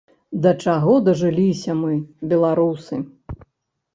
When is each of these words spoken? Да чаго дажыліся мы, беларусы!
Да 0.43 0.51
чаго 0.67 0.93
дажыліся 1.09 1.75
мы, 1.81 1.91
беларусы! 2.31 2.95